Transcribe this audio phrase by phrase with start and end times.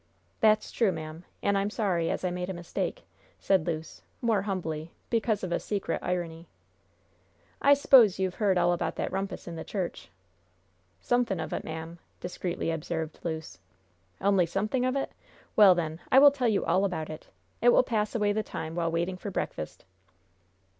[0.41, 3.03] '""That's true, ma'am, an' I'm sorry as I made a mistake,"
[3.39, 6.47] said Luce, more humbly, because of a secret irony.
[7.61, 10.09] "I s'pose you've heard all about that rumpus in the church?"
[11.01, 13.59] "Somefin' of it, ma'am," discreetly observed Luce.
[14.19, 15.11] "Only something of it?
[15.55, 17.27] Well, then, I will tell you all about it.
[17.61, 19.85] It will pass away the time while waiting for breakfast."